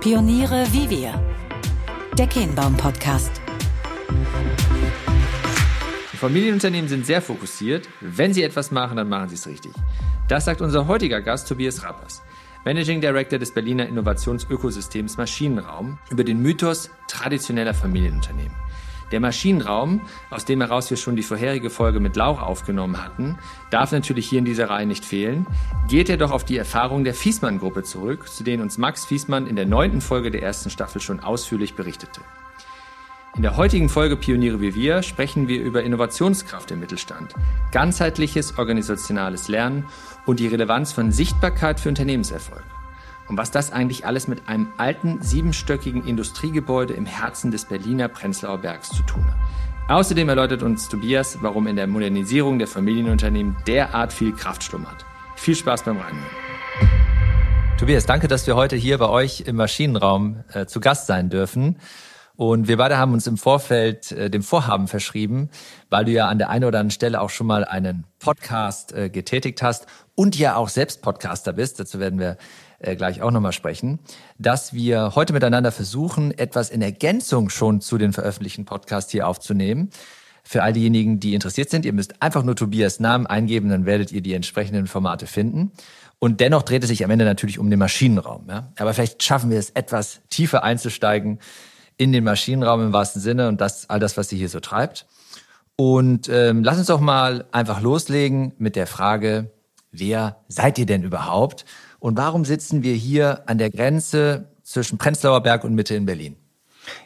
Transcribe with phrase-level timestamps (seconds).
[0.00, 1.14] Pioniere wie wir.
[2.18, 3.40] Der Kehnbaum Podcast.
[6.18, 7.88] Familienunternehmen sind sehr fokussiert.
[8.00, 9.72] Wenn sie etwas machen, dann machen sie es richtig.
[10.28, 12.22] Das sagt unser heutiger Gast Tobias Rappers,
[12.64, 18.54] Managing Director des Berliner Innovationsökosystems Maschinenraum, über den Mythos traditioneller Familienunternehmen.
[19.12, 20.00] Der Maschinenraum,
[20.30, 23.38] aus dem heraus wir schon die vorherige Folge mit Lauch aufgenommen hatten,
[23.70, 25.46] darf natürlich hier in dieser Reihe nicht fehlen,
[25.88, 29.54] geht er doch auf die Erfahrung der Fiesmann-Gruppe zurück, zu denen uns Max Fiesmann in
[29.54, 32.22] der neunten Folge der ersten Staffel schon ausführlich berichtete.
[33.36, 37.34] In der heutigen Folge Pioniere wie wir sprechen wir über Innovationskraft im Mittelstand,
[37.70, 39.86] ganzheitliches organisationales Lernen
[40.24, 42.64] und die Relevanz von Sichtbarkeit für Unternehmenserfolg
[43.32, 48.58] und was das eigentlich alles mit einem alten, siebenstöckigen Industriegebäude im Herzen des Berliner Prenzlauer
[48.58, 49.36] Bergs zu tun hat.
[49.88, 55.06] Außerdem erläutert uns Tobias, warum in der Modernisierung der Familienunternehmen derart viel Kraft schlummert.
[55.36, 56.36] Viel Spaß beim Reinhören.
[57.78, 61.78] Tobias, danke, dass wir heute hier bei euch im Maschinenraum äh, zu Gast sein dürfen.
[62.36, 65.48] Und wir beide haben uns im Vorfeld äh, dem Vorhaben verschrieben,
[65.88, 69.08] weil du ja an der einen oder anderen Stelle auch schon mal einen Podcast äh,
[69.08, 71.80] getätigt hast und ja auch selbst Podcaster bist.
[71.80, 72.36] Dazu werden wir
[72.82, 73.98] äh, gleich auch nochmal sprechen,
[74.38, 79.90] dass wir heute miteinander versuchen, etwas in Ergänzung schon zu den veröffentlichten Podcasts hier aufzunehmen.
[80.44, 84.10] Für all diejenigen, die interessiert sind, ihr müsst einfach nur Tobias Namen eingeben, dann werdet
[84.10, 85.72] ihr die entsprechenden Formate finden.
[86.18, 88.46] Und dennoch dreht es sich am Ende natürlich um den Maschinenraum.
[88.48, 88.72] Ja?
[88.78, 91.38] Aber vielleicht schaffen wir es etwas tiefer einzusteigen
[91.96, 95.06] in den Maschinenraum im wahrsten Sinne und das all das, was sie hier so treibt.
[95.76, 99.50] Und ähm, lass uns doch mal einfach loslegen mit der Frage,
[99.90, 101.64] wer seid ihr denn überhaupt?
[102.02, 106.34] Und warum sitzen wir hier an der Grenze zwischen Prenzlauer Berg und Mitte in Berlin?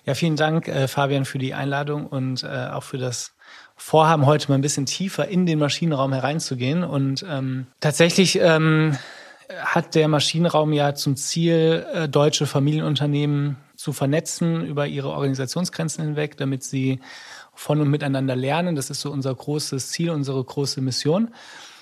[0.06, 3.34] Ja, vielen Dank, äh, Fabian, für die Einladung und äh, auch für das
[3.76, 6.82] Vorhaben, heute mal ein bisschen tiefer in den Maschinenraum hereinzugehen.
[6.82, 8.96] Und ähm, tatsächlich ähm,
[9.58, 16.38] hat der Maschinenraum ja zum Ziel, äh, deutsche Familienunternehmen zu vernetzen über ihre Organisationsgrenzen hinweg,
[16.38, 17.00] damit sie
[17.52, 18.76] von und miteinander lernen.
[18.76, 21.34] Das ist so unser großes Ziel, unsere große Mission.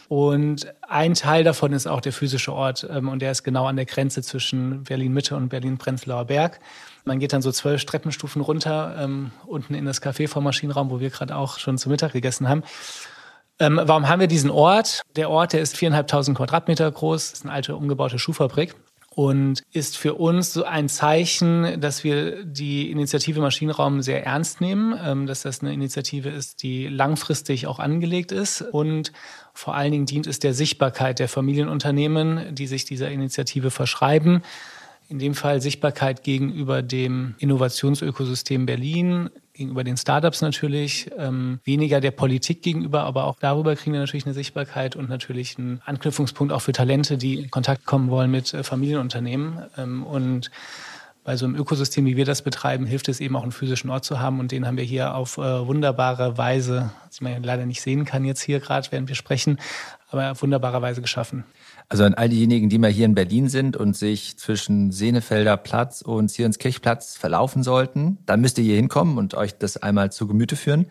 [0.09, 3.77] Und ein Teil davon ist auch der physische Ort ähm, und der ist genau an
[3.77, 6.61] der Grenze zwischen Berlin-Mitte und Berlin-Prenzlauer Berg.
[7.05, 11.01] Man geht dann so zwölf Treppenstufen runter, ähm, unten in das Café vom Maschinenraum, wo
[11.01, 12.63] wir gerade auch schon zu Mittag gegessen haben.
[13.59, 15.03] Ähm, warum haben wir diesen Ort?
[15.17, 18.75] Der Ort, der ist viereinhalbtausend Quadratmeter groß, ist eine alte umgebaute Schuhfabrik
[19.15, 24.99] und ist für uns so ein Zeichen, dass wir die Initiative Maschinenraum sehr ernst nehmen,
[25.01, 29.13] ähm, dass das eine Initiative ist, die langfristig auch angelegt ist und
[29.53, 34.43] vor allen Dingen dient es der Sichtbarkeit der Familienunternehmen, die sich dieser Initiative verschreiben.
[35.09, 42.11] In dem Fall Sichtbarkeit gegenüber dem Innovationsökosystem Berlin, gegenüber den Startups natürlich, ähm, weniger der
[42.11, 46.61] Politik gegenüber, aber auch darüber kriegen wir natürlich eine Sichtbarkeit und natürlich einen Anknüpfungspunkt auch
[46.61, 49.63] für Talente, die in Kontakt kommen wollen mit äh, Familienunternehmen.
[49.79, 50.51] Ähm, und
[51.23, 54.05] bei so einem Ökosystem, wie wir das betreiben, hilft es eben auch einen physischen Ort
[54.05, 57.65] zu haben und den haben wir hier auf äh, wunderbare Weise, was man ja leider
[57.65, 59.59] nicht sehen kann jetzt hier gerade, während wir sprechen,
[60.11, 61.45] aber auf wunderbare Weise geschaffen.
[61.89, 66.03] Also an all diejenigen, die mal hier in Berlin sind und sich zwischen Senefelder Platz
[66.03, 70.57] und Sirенskirchplatz verlaufen sollten, dann müsst ihr hier hinkommen und euch das einmal zu Gemüte
[70.57, 70.87] führen.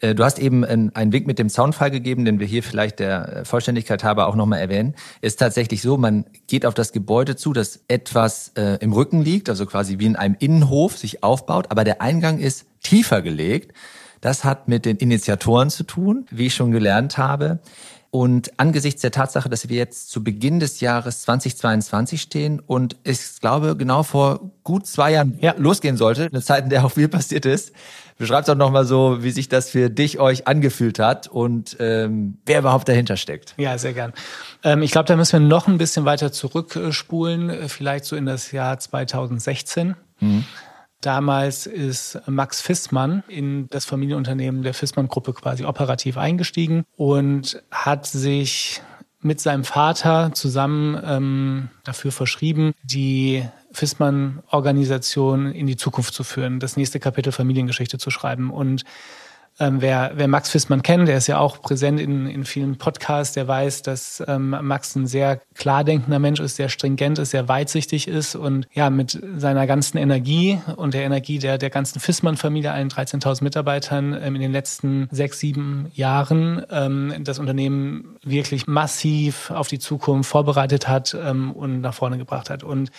[0.00, 3.42] Äh, du hast eben einen Wink mit dem Soundfall gegeben, den wir hier vielleicht der
[3.44, 4.94] Vollständigkeit halber auch nochmal erwähnen.
[5.20, 9.48] Ist tatsächlich so, man geht auf das Gebäude zu, das etwas äh, im Rücken liegt,
[9.48, 13.72] also quasi wie in einem Innenhof sich aufbaut, aber der Eingang ist tiefer gelegt.
[14.20, 17.60] Das hat mit den Initiatoren zu tun, wie ich schon gelernt habe.
[18.10, 23.18] Und angesichts der Tatsache, dass wir jetzt zu Beginn des Jahres 2022 stehen und ich
[23.38, 25.54] glaube, genau vor gut zwei Jahren ja.
[25.58, 27.72] losgehen sollte, eine Zeit, in der auch viel passiert ist,
[28.16, 32.60] beschreibt doch nochmal so, wie sich das für dich, euch angefühlt hat und ähm, wer
[32.60, 33.54] überhaupt dahinter steckt.
[33.58, 34.14] Ja, sehr gern.
[34.64, 38.24] Ähm, ich glaube, da müssen wir noch ein bisschen weiter zurückspulen, äh, vielleicht so in
[38.24, 39.96] das Jahr 2016.
[40.20, 40.44] Mhm.
[41.00, 48.82] Damals ist Max Fissmann in das Familienunternehmen der Fissmann-Gruppe quasi operativ eingestiegen und hat sich
[49.20, 56.76] mit seinem Vater zusammen ähm, dafür verschrieben, die Fissmann-Organisation in die Zukunft zu führen, das
[56.76, 58.50] nächste Kapitel Familiengeschichte zu schreiben.
[58.50, 58.84] Und
[59.60, 63.34] ähm, wer, wer Max Fissmann kennt, der ist ja auch präsent in, in vielen Podcasts,
[63.34, 67.48] der weiß, dass ähm, Max ein sehr klar denkender Mensch ist, sehr stringent ist, sehr
[67.48, 72.70] weitsichtig ist und ja, mit seiner ganzen Energie und der Energie der, der ganzen Fissmann-Familie,
[72.70, 79.50] allen 13.000 Mitarbeitern, ähm, in den letzten sechs, sieben Jahren ähm, das Unternehmen wirklich massiv
[79.50, 82.62] auf die Zukunft vorbereitet hat ähm, und nach vorne gebracht hat.
[82.62, 82.90] Und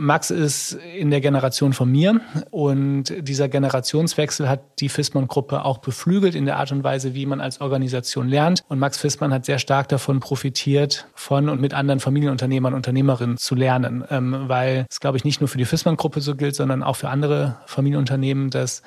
[0.00, 2.20] Max ist in der Generation von mir
[2.50, 7.40] und dieser Generationswechsel hat die Fissmann-Gruppe auch beflügelt in der Art und Weise, wie man
[7.40, 8.62] als Organisation lernt.
[8.68, 13.36] Und Max Fissmann hat sehr stark davon profitiert, von und mit anderen Familienunternehmern und Unternehmerinnen
[13.36, 16.82] zu lernen, ähm, weil es, glaube ich, nicht nur für die Fissmann-Gruppe so gilt, sondern
[16.82, 18.82] auch für andere Familienunternehmen, dass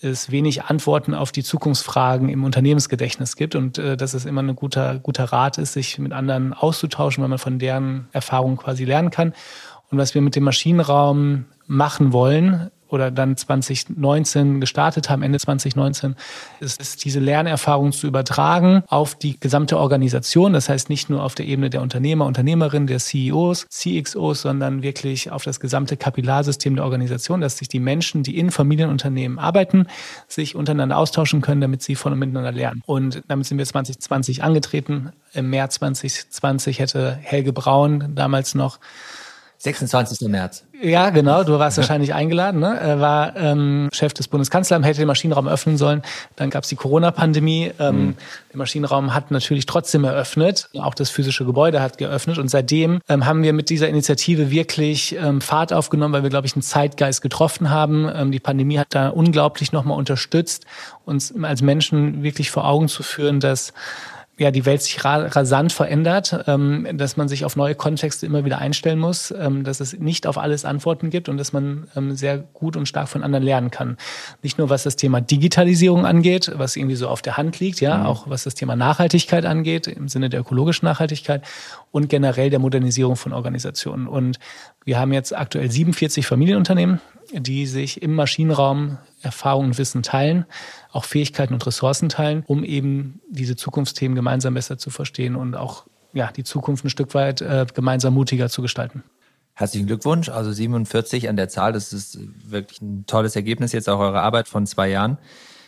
[0.00, 4.56] es wenig Antworten auf die Zukunftsfragen im Unternehmensgedächtnis gibt und äh, dass es immer ein
[4.56, 9.10] guter, guter Rat ist, sich mit anderen auszutauschen, weil man von deren Erfahrungen quasi lernen
[9.10, 9.34] kann.
[9.90, 16.14] Und was wir mit dem Maschinenraum machen wollen, oder dann 2019 gestartet haben, Ende 2019,
[16.60, 20.52] ist, ist diese Lernerfahrung zu übertragen auf die gesamte Organisation.
[20.52, 25.30] Das heißt nicht nur auf der Ebene der Unternehmer, Unternehmerinnen, der CEOs, CXOs, sondern wirklich
[25.30, 29.86] auf das gesamte Kapillarsystem der Organisation, dass sich die Menschen, die in Familienunternehmen arbeiten,
[30.28, 32.82] sich untereinander austauschen können, damit sie von und miteinander lernen.
[32.86, 35.10] Und damit sind wir 2020 angetreten.
[35.32, 38.78] Im März 2020 hätte Helge Braun damals noch
[39.58, 40.28] 26.
[40.28, 40.64] März.
[40.82, 41.44] Ja, genau.
[41.44, 42.60] Du warst wahrscheinlich eingeladen.
[42.60, 42.78] Ne?
[42.78, 46.02] Er war ähm, Chef des Bundeskanzleramts, hätte den Maschinenraum öffnen sollen.
[46.36, 47.72] Dann gab es die Corona-Pandemie.
[47.78, 48.16] Ähm, mhm.
[48.52, 50.68] Der Maschinenraum hat natürlich trotzdem eröffnet.
[50.78, 52.38] Auch das physische Gebäude hat geöffnet.
[52.38, 56.46] Und seitdem ähm, haben wir mit dieser Initiative wirklich ähm, Fahrt aufgenommen, weil wir, glaube
[56.46, 58.10] ich, einen Zeitgeist getroffen haben.
[58.14, 60.66] Ähm, die Pandemie hat da unglaublich nochmal unterstützt,
[61.06, 63.72] uns als Menschen wirklich vor Augen zu führen, dass
[64.36, 68.58] ja, die Welt sich rasant verändert, ähm, dass man sich auf neue Kontexte immer wieder
[68.58, 72.38] einstellen muss, ähm, dass es nicht auf alles Antworten gibt und dass man ähm, sehr
[72.38, 73.96] gut und stark von anderen lernen kann.
[74.42, 77.98] Nicht nur was das Thema Digitalisierung angeht, was irgendwie so auf der Hand liegt, ja,
[77.98, 78.06] mhm.
[78.06, 81.42] auch was das Thema Nachhaltigkeit angeht, im Sinne der ökologischen Nachhaltigkeit
[81.92, 84.08] und generell der Modernisierung von Organisationen.
[84.08, 84.40] Und
[84.84, 87.00] wir haben jetzt aktuell 47 Familienunternehmen,
[87.42, 90.44] die sich im Maschinenraum Erfahrung und Wissen teilen,
[90.92, 95.84] auch Fähigkeiten und Ressourcen teilen, um eben diese Zukunftsthemen gemeinsam besser zu verstehen und auch
[96.12, 99.02] ja, die Zukunft ein Stück weit äh, gemeinsam mutiger zu gestalten.
[99.54, 104.00] Herzlichen Glückwunsch, also 47 an der Zahl, das ist wirklich ein tolles Ergebnis jetzt auch
[104.00, 105.18] eurer Arbeit von zwei Jahren.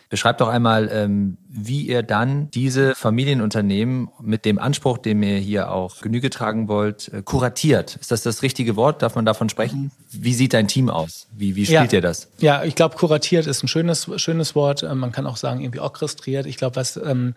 [0.08, 5.72] Beschreibt doch einmal, ähm, wie ihr dann diese Familienunternehmen mit dem Anspruch, dem ihr hier
[5.72, 7.96] auch Genüge tragen wollt, äh, kuratiert.
[7.96, 9.02] Ist das das richtige Wort?
[9.02, 9.90] Darf man davon sprechen?
[10.12, 11.26] Wie sieht dein Team aus?
[11.36, 11.98] Wie, wie spielt ja.
[11.98, 12.28] ihr das?
[12.38, 14.84] Ja, ich glaube, kuratiert ist ein schönes, schönes Wort.
[14.84, 16.46] Ähm, man kann auch sagen, irgendwie orchestriert.
[16.46, 17.34] Ich glaube, was ähm,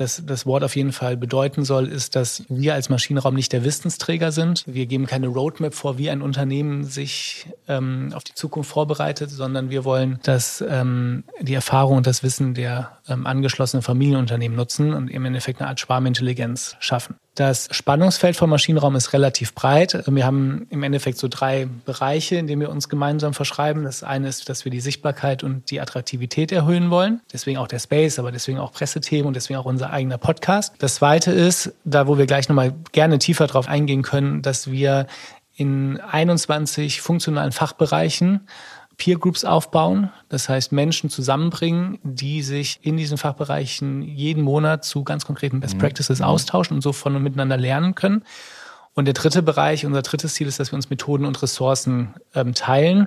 [0.00, 3.64] das, das Wort auf jeden Fall bedeuten soll, ist, dass wir als Maschinenraum nicht der
[3.64, 4.64] Wissensträger sind.
[4.66, 9.70] Wir geben keine Roadmap vor, wie ein Unternehmen sich ähm, auf die Zukunft vorbereitet, sondern
[9.70, 15.08] wir wollen, dass ähm, die Erfahrung und das Wissen der ähm, angeschlossenen Familienunternehmen nutzen und
[15.08, 17.16] im Endeffekt eine Art Schwarmintelligenz schaffen.
[17.38, 20.02] Das Spannungsfeld vom Maschinenraum ist relativ breit.
[20.08, 23.84] Wir haben im Endeffekt so drei Bereiche, in denen wir uns gemeinsam verschreiben.
[23.84, 27.20] Das eine ist, dass wir die Sichtbarkeit und die Attraktivität erhöhen wollen.
[27.32, 30.74] Deswegen auch der Space, aber deswegen auch Pressethemen und deswegen auch unser eigener Podcast.
[30.80, 35.06] Das zweite ist, da wo wir gleich nochmal gerne tiefer drauf eingehen können, dass wir
[35.54, 38.48] in 21 funktionalen Fachbereichen
[38.98, 45.04] Peer Groups aufbauen, das heißt Menschen zusammenbringen, die sich in diesen Fachbereichen jeden Monat zu
[45.04, 45.78] ganz konkreten Best mhm.
[45.78, 46.24] Practices mhm.
[46.24, 48.24] austauschen und so von und miteinander lernen können.
[48.94, 52.54] Und der dritte Bereich, unser drittes Ziel ist, dass wir uns Methoden und Ressourcen ähm,
[52.54, 53.06] teilen.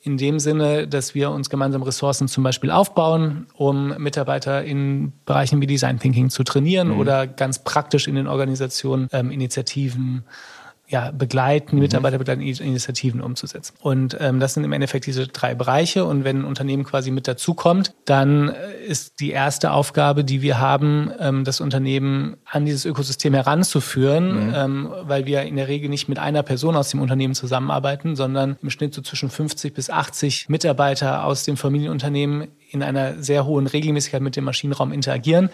[0.00, 5.60] In dem Sinne, dass wir uns gemeinsam Ressourcen zum Beispiel aufbauen, um Mitarbeiter in Bereichen
[5.60, 7.00] wie Design Thinking zu trainieren mhm.
[7.00, 10.24] oder ganz praktisch in den Organisationen ähm, Initiativen
[10.88, 11.82] ja, begleiten, mhm.
[11.82, 13.74] Mitarbeiter begleiten, Initiativen umzusetzen.
[13.80, 16.06] Und ähm, das sind im Endeffekt diese drei Bereiche.
[16.06, 20.58] Und wenn ein Unternehmen quasi mit dazukommt, dann äh, ist die erste Aufgabe, die wir
[20.58, 24.54] haben, ähm, das Unternehmen an dieses Ökosystem heranzuführen, mhm.
[24.54, 28.56] ähm, weil wir in der Regel nicht mit einer Person aus dem Unternehmen zusammenarbeiten, sondern
[28.62, 33.66] im Schnitt so zwischen 50 bis 80 Mitarbeiter aus dem Familienunternehmen in einer sehr hohen
[33.66, 35.50] Regelmäßigkeit mit dem Maschinenraum interagieren.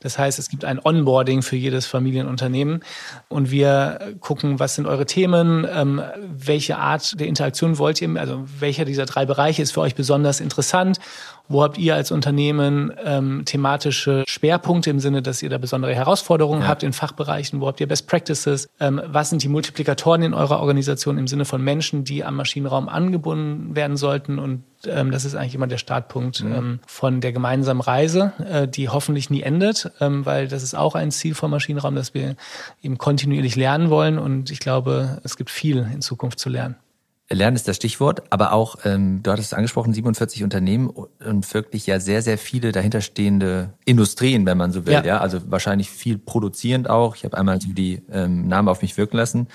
[0.00, 2.80] Das heißt, es gibt ein Onboarding für jedes Familienunternehmen
[3.28, 8.44] und wir gucken, was sind eure Themen, ähm, welche Art der Interaktion wollt ihr, also
[8.58, 11.00] welcher dieser drei Bereiche ist für euch besonders interessant
[11.48, 16.62] wo habt ihr als Unternehmen ähm, thematische Schwerpunkte im Sinne, dass ihr da besondere Herausforderungen
[16.62, 16.68] ja.
[16.68, 17.60] habt in Fachbereichen?
[17.60, 18.68] Wo habt ihr Best Practices?
[18.80, 22.88] Ähm, was sind die Multiplikatoren in eurer Organisation im Sinne von Menschen, die am Maschinenraum
[22.88, 24.38] angebunden werden sollten?
[24.38, 26.54] Und ähm, das ist eigentlich immer der Startpunkt mhm.
[26.54, 30.94] ähm, von der gemeinsamen Reise, äh, die hoffentlich nie endet, ähm, weil das ist auch
[30.94, 32.36] ein Ziel vom Maschinenraum, dass wir
[32.82, 34.18] eben kontinuierlich lernen wollen.
[34.18, 36.76] Und ich glaube, es gibt viel in Zukunft zu lernen.
[37.28, 41.84] Lernen ist das Stichwort, aber auch, ähm, du hattest es angesprochen, 47 Unternehmen und wirklich
[41.86, 44.92] ja sehr, sehr viele dahinterstehende Industrien, wenn man so will.
[44.92, 45.04] Ja.
[45.04, 45.18] ja?
[45.18, 47.16] Also wahrscheinlich viel produzierend auch.
[47.16, 49.48] Ich habe einmal so die ähm, Namen auf mich wirken lassen.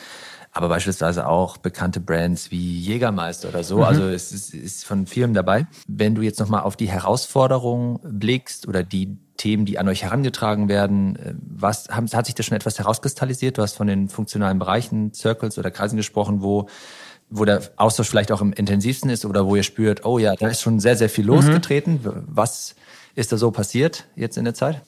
[0.53, 3.77] Aber beispielsweise auch bekannte Brands wie Jägermeister oder so.
[3.77, 3.83] Mhm.
[3.83, 5.67] Also es ist, ist von Firmen dabei.
[5.87, 10.67] Wenn du jetzt nochmal auf die Herausforderungen blickst oder die Themen, die an euch herangetragen
[10.67, 13.57] werden, äh, was, hat sich da schon etwas herauskristallisiert?
[13.57, 16.67] Du hast von den funktionalen Bereichen, Circles oder Kreisen gesprochen, wo
[17.31, 20.49] wo der Austausch vielleicht auch am intensivsten ist oder wo ihr spürt, oh ja, da
[20.49, 22.01] ist schon sehr, sehr viel losgetreten.
[22.03, 22.23] Mhm.
[22.27, 22.75] Was
[23.15, 24.81] ist da so passiert jetzt in der Zeit?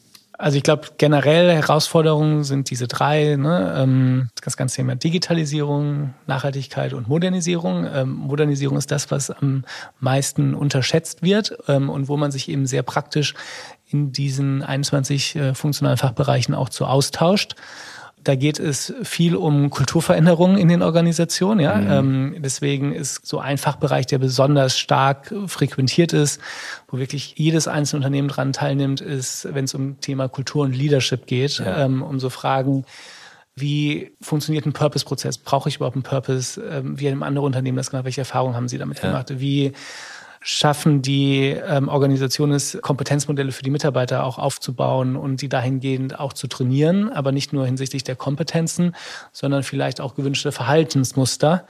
[0.44, 3.76] Also ich glaube, generell Herausforderungen sind diese drei, ne?
[3.78, 7.88] ähm, das ganze Thema Digitalisierung, Nachhaltigkeit und Modernisierung.
[7.88, 9.64] Ähm, Modernisierung ist das, was am
[10.02, 13.36] meisten unterschätzt wird ähm, und wo man sich eben sehr praktisch
[13.88, 17.56] in diesen 21 äh, funktionalen Fachbereichen auch zu austauscht.
[18.24, 21.60] Da geht es viel um Kulturveränderungen in den Organisationen.
[21.60, 21.76] Ja?
[21.76, 21.92] Mhm.
[21.92, 26.40] Ähm, deswegen ist so ein Fachbereich, der besonders stark frequentiert ist,
[26.88, 31.26] wo wirklich jedes einzelne Unternehmen dran teilnimmt, ist, wenn es um Thema Kultur und Leadership
[31.26, 31.86] geht, ja.
[31.86, 32.86] ähm, um so Fragen,
[33.56, 35.38] wie funktioniert ein Purpose-Prozess?
[35.38, 36.62] Brauche ich überhaupt einen Purpose?
[36.62, 38.06] Ähm, wie haben andere Unternehmen das gemacht?
[38.06, 39.10] Welche Erfahrungen haben sie damit ja.
[39.10, 39.40] gemacht?
[39.40, 39.74] Wie
[40.44, 46.34] schaffen die ähm, Organisationen es, Kompetenzmodelle für die Mitarbeiter auch aufzubauen und die dahingehend auch
[46.34, 48.96] zu trainieren, aber nicht nur hinsichtlich der Kompetenzen,
[49.32, 51.66] sondern vielleicht auch gewünschte Verhaltensmuster,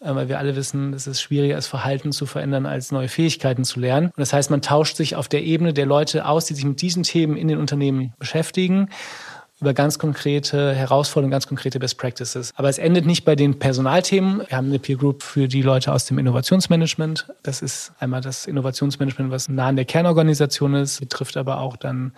[0.00, 3.64] äh, weil wir alle wissen, es ist schwieriger, das Verhalten zu verändern, als neue Fähigkeiten
[3.64, 4.08] zu lernen.
[4.08, 6.82] Und das heißt, man tauscht sich auf der Ebene der Leute aus, die sich mit
[6.82, 8.90] diesen Themen in den Unternehmen beschäftigen
[9.60, 12.52] über ganz konkrete Herausforderungen, ganz konkrete Best Practices.
[12.56, 14.42] Aber es endet nicht bei den Personalthemen.
[14.48, 17.26] Wir haben eine Peer Group für die Leute aus dem Innovationsmanagement.
[17.42, 22.12] Das ist einmal das Innovationsmanagement, was nah an der Kernorganisation ist, betrifft aber auch dann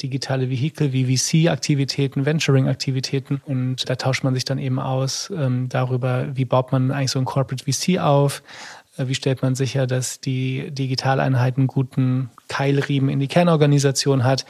[0.00, 3.42] digitale Vehikel wie VC-Aktivitäten, Venturing-Aktivitäten.
[3.44, 7.18] Und da tauscht man sich dann eben aus ähm, darüber, wie baut man eigentlich so
[7.18, 8.42] ein Corporate VC auf,
[8.96, 14.46] äh, wie stellt man sicher, dass die Digitaleinheit einen guten Keilriemen in die Kernorganisation hat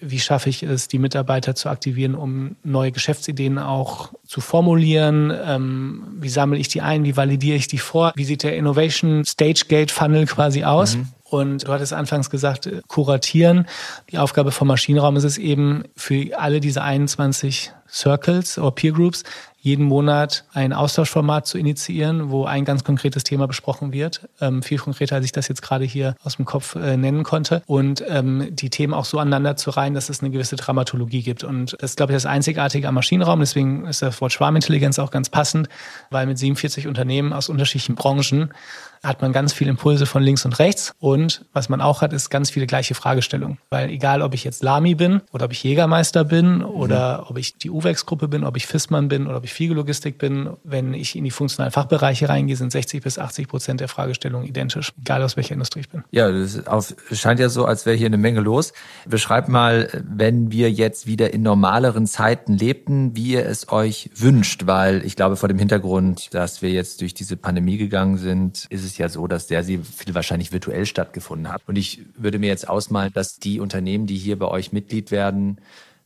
[0.00, 5.32] wie schaffe ich es, die Mitarbeiter zu aktivieren, um neue Geschäftsideen auch zu formulieren?
[5.44, 7.04] Ähm, wie sammle ich die ein?
[7.04, 8.12] Wie validiere ich die vor?
[8.16, 10.96] Wie sieht der Innovation Stage Gate Funnel quasi aus?
[10.96, 11.08] Mhm.
[11.30, 13.66] Und du hattest anfangs gesagt, äh, kuratieren.
[14.10, 19.24] Die Aufgabe vom Maschinenraum ist es eben für alle diese 21 Circles oder Peer Groups
[19.62, 24.28] jeden Monat ein Austauschformat zu initiieren, wo ein ganz konkretes Thema besprochen wird.
[24.40, 27.62] Ähm, viel konkreter, als ich das jetzt gerade hier aus dem Kopf äh, nennen konnte.
[27.66, 31.44] Und ähm, die Themen auch so aneinander zu reihen, dass es eine gewisse Dramaturgie gibt.
[31.44, 33.40] Und das ist, glaube ich, das Einzigartige am Maschinenraum.
[33.40, 35.68] Deswegen ist das Wort Schwarmintelligenz auch ganz passend,
[36.08, 38.54] weil mit 47 Unternehmen aus unterschiedlichen Branchen
[39.02, 40.94] hat man ganz viele Impulse von links und rechts.
[40.98, 43.58] Und was man auch hat, ist ganz viele gleiche Fragestellungen.
[43.70, 47.24] Weil egal, ob ich jetzt Lami bin oder ob ich Jägermeister bin oder mhm.
[47.28, 50.92] ob ich die UVEX-Gruppe bin, ob ich FISMAN bin oder ob ich Figo-Logistik bin, wenn
[50.92, 55.22] ich in die funktionalen Fachbereiche reingehe, sind 60 bis 80 Prozent der Fragestellungen identisch, egal
[55.22, 56.04] aus welcher Industrie ich bin.
[56.10, 58.72] Ja, das auf, scheint ja so, als wäre hier eine Menge los.
[59.06, 64.66] Beschreibt mal, wenn wir jetzt wieder in normaleren Zeiten lebten, wie ihr es euch wünscht,
[64.66, 68.84] weil ich glaube, vor dem Hintergrund, dass wir jetzt durch diese Pandemie gegangen sind, ist
[68.84, 71.62] es es ja so, dass sehr viel wahrscheinlich virtuell stattgefunden hat.
[71.66, 75.58] Und ich würde mir jetzt ausmalen, dass die Unternehmen, die hier bei euch Mitglied werden,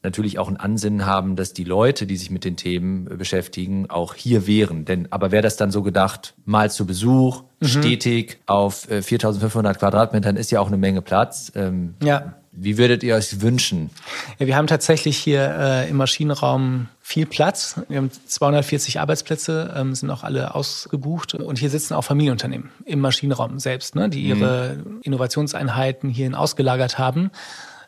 [0.04, 4.14] natürlich auch ein Ansinnen haben, dass die Leute, die sich mit den Themen beschäftigen, auch
[4.14, 4.84] hier wären.
[4.84, 7.66] Denn aber wäre das dann so gedacht, mal zu Besuch, mhm.
[7.66, 11.50] stetig auf 4.500 äh, Quadratmetern ist ja auch eine Menge Platz.
[11.56, 12.34] Ähm, ja.
[12.56, 13.90] Wie würdet ihr euch wünschen?
[14.38, 17.80] Ja, wir haben tatsächlich hier äh, im Maschinenraum viel Platz.
[17.88, 21.34] Wir haben 240 Arbeitsplätze, ähm, sind auch alle ausgebucht.
[21.34, 25.00] Und hier sitzen auch Familienunternehmen im Maschinenraum selbst, ne, die ihre mhm.
[25.02, 27.30] Innovationseinheiten hierhin ausgelagert haben.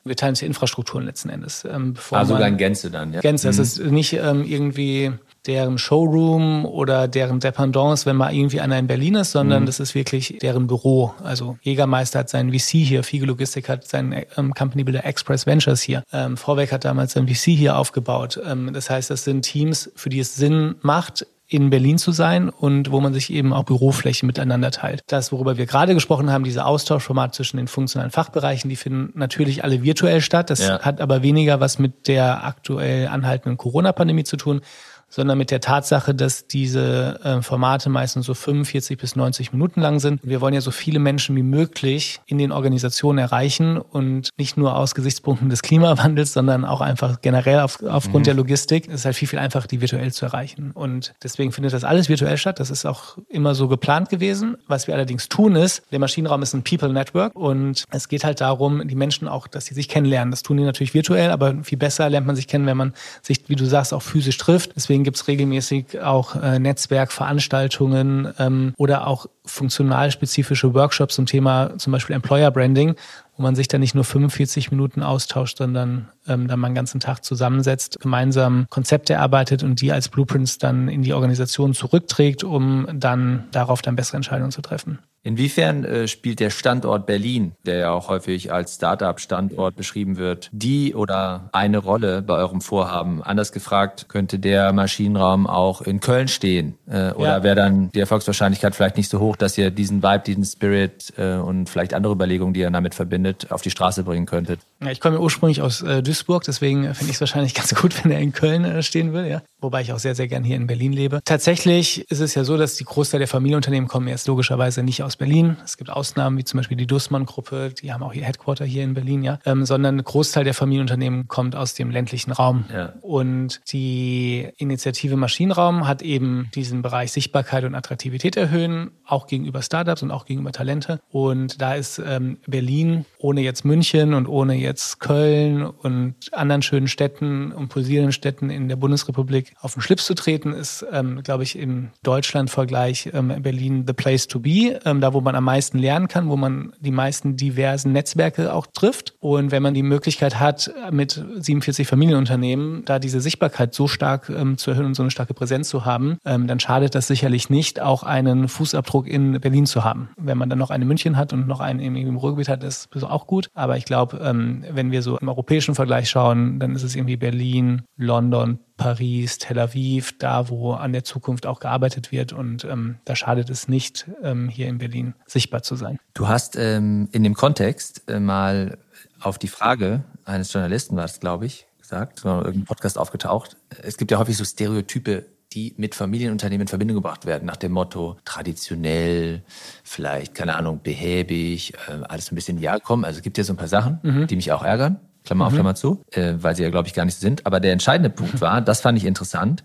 [0.06, 1.64] Wir teilen uns die Infrastrukturen letzten Endes.
[1.64, 3.20] Ähm, also dann Gänze dann, ja?
[3.20, 3.46] Gänze.
[3.46, 3.50] Mhm.
[3.50, 5.12] Es ist nicht ähm, irgendwie
[5.46, 9.66] deren Showroom oder deren Dependance, wenn mal irgendwie einer in Berlin ist, sondern mhm.
[9.66, 11.14] das ist wirklich deren Büro.
[11.22, 15.82] Also Jägermeister hat seinen VC hier, Fiege Logistik hat seinen ähm, Company Builder Express Ventures
[15.82, 16.02] hier.
[16.12, 18.40] Ähm, Vorwerk hat damals sein VC hier aufgebaut.
[18.44, 22.48] Ähm, das heißt, das sind Teams, für die es Sinn macht, in Berlin zu sein
[22.48, 25.02] und wo man sich eben auch Büroflächen miteinander teilt.
[25.06, 29.62] Das, worüber wir gerade gesprochen haben, diese Austauschformat zwischen den funktionalen Fachbereichen, die finden natürlich
[29.62, 30.50] alle virtuell statt.
[30.50, 30.80] Das ja.
[30.80, 34.60] hat aber weniger was mit der aktuell anhaltenden Corona-Pandemie zu tun,
[35.08, 40.00] sondern mit der Tatsache, dass diese äh, Formate meistens so 45 bis 90 Minuten lang
[40.00, 40.20] sind.
[40.22, 44.76] Wir wollen ja so viele Menschen wie möglich in den Organisationen erreichen und nicht nur
[44.76, 48.24] aus Gesichtspunkten des Klimawandels, sondern auch einfach generell auf, aufgrund mhm.
[48.24, 48.88] der Logistik.
[48.88, 50.72] Es ist halt viel, viel einfacher, die virtuell zu erreichen.
[50.72, 52.60] Und deswegen findet das alles virtuell statt.
[52.60, 54.56] Das ist auch immer so geplant gewesen.
[54.66, 58.40] Was wir allerdings tun ist, der Maschinenraum ist ein People Network und es geht halt
[58.40, 60.30] darum, die Menschen auch, dass sie sich kennenlernen.
[60.30, 63.48] Das tun die natürlich virtuell, aber viel besser lernt man sich kennen, wenn man sich,
[63.48, 64.72] wie du sagst, auch physisch trifft.
[64.76, 71.76] Deswegen Deswegen gibt es regelmäßig auch äh, Netzwerkveranstaltungen ähm, oder auch funktionalspezifische Workshops zum Thema
[71.76, 72.94] zum Beispiel Employer Branding,
[73.36, 76.98] wo man sich dann nicht nur 45 Minuten austauscht, sondern ähm, dann mal einen ganzen
[76.98, 82.88] Tag zusammensetzt, gemeinsam Konzepte erarbeitet und die als Blueprints dann in die Organisation zurückträgt, um
[82.94, 85.00] dann darauf dann bessere Entscheidungen zu treffen.
[85.26, 90.94] Inwiefern äh, spielt der Standort Berlin, der ja auch häufig als Startup-Standort beschrieben wird, die
[90.94, 93.24] oder eine Rolle bei eurem Vorhaben?
[93.24, 96.78] Anders gefragt, könnte der Maschinenraum auch in Köln stehen?
[96.88, 97.42] Äh, oder ja.
[97.42, 101.34] wäre dann die Erfolgswahrscheinlichkeit vielleicht nicht so hoch, dass ihr diesen Vibe, diesen Spirit äh,
[101.34, 104.60] und vielleicht andere Überlegungen, die ihr damit verbindet, auf die Straße bringen könntet?
[104.80, 108.12] Ja, ich komme ursprünglich aus äh, Duisburg, deswegen finde ich es wahrscheinlich ganz gut, wenn
[108.12, 109.42] er in Köln äh, stehen will, ja.
[109.60, 111.18] Wobei ich auch sehr, sehr gern hier in Berlin lebe.
[111.24, 115.18] Tatsächlich ist es ja so, dass die Großteil der Familienunternehmen kommen jetzt logischerweise nicht aus
[115.18, 115.56] Berlin.
[115.64, 118.92] Es gibt Ausnahmen, wie zum Beispiel die Dussmann-Gruppe, die haben auch ihr Headquarter hier in
[118.92, 119.38] Berlin, ja.
[119.46, 122.66] Ähm, sondern ein Großteil der Familienunternehmen kommt aus dem ländlichen Raum.
[122.72, 122.92] Ja.
[123.00, 130.02] Und die Initiative Maschinenraum hat eben diesen Bereich Sichtbarkeit und Attraktivität erhöhen, auch gegenüber Startups
[130.02, 131.00] und auch gegenüber Talente.
[131.10, 136.88] Und da ist ähm, Berlin ohne jetzt München und ohne jetzt Köln und anderen schönen
[136.88, 141.42] Städten und pulsierenden Städten in der Bundesrepublik auf den Schlips zu treten, ist, ähm, glaube
[141.42, 144.78] ich, im Deutschland-Vergleich ähm, Berlin the place to be.
[144.84, 148.66] Ähm, da, wo man am meisten lernen kann, wo man die meisten diversen Netzwerke auch
[148.66, 149.14] trifft.
[149.20, 154.58] Und wenn man die Möglichkeit hat, mit 47 Familienunternehmen da diese Sichtbarkeit so stark ähm,
[154.58, 157.80] zu erhöhen und so eine starke Präsenz zu haben, ähm, dann schadet das sicherlich nicht,
[157.80, 160.10] auch einen Fußabdruck in Berlin zu haben.
[160.16, 163.04] Wenn man dann noch eine München hat und noch einen im Ruhrgebiet hat, ist das
[163.04, 163.48] auch gut.
[163.54, 167.16] Aber ich glaube, ähm, wenn wir so im europäischen Vergleich schauen, dann ist es irgendwie
[167.16, 172.32] Berlin, London, Paris, Tel Aviv, da wo an der Zukunft auch gearbeitet wird.
[172.32, 175.98] Und ähm, da schadet es nicht, ähm, hier in Berlin sichtbar zu sein.
[176.14, 178.78] Du hast ähm, in dem Kontext äh, mal
[179.20, 183.56] auf die Frage eines Journalisten, war es, glaube ich, gesagt, irgendein Podcast aufgetaucht.
[183.82, 187.72] Es gibt ja häufig so Stereotype, die mit Familienunternehmen in Verbindung gebracht werden, nach dem
[187.72, 189.42] Motto traditionell,
[189.84, 193.04] vielleicht, keine Ahnung, behäbig, äh, alles ein bisschen ja kommen.
[193.04, 194.26] Also es gibt ja so ein paar Sachen, mhm.
[194.26, 195.00] die mich auch ärgern.
[195.26, 195.48] Klammer mhm.
[195.48, 197.44] auf, Klammer zu, äh, weil sie ja, glaube ich, gar nicht so sind.
[197.44, 199.62] Aber der entscheidende Punkt war, das fand ich interessant,